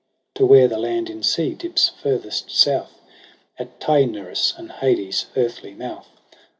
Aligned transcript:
To 0.33 0.47
where 0.47 0.67
the 0.67 0.79
land 0.79 1.11
in 1.11 1.21
sea 1.21 1.53
dips 1.53 1.89
furthest 1.89 2.49
South 2.49 2.99
At 3.59 3.79
Taenarus 3.79 4.55
and 4.57 4.71
Hades' 4.71 5.27
earthly 5.37 5.75
mouth. 5.75 6.09